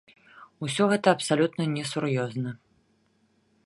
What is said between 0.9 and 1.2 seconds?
гэта